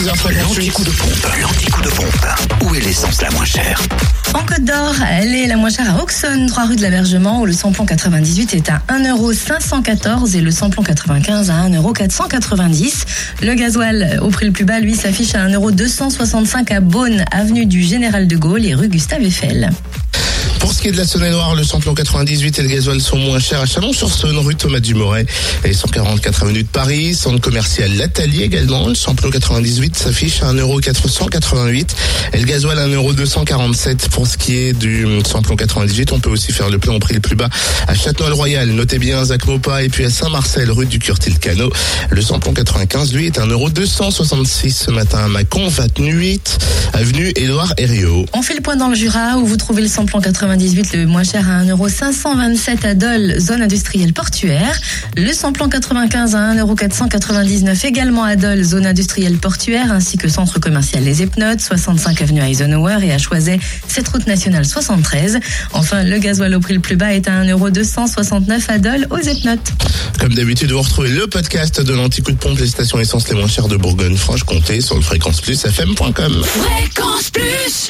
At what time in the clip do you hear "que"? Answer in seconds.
60.18-60.28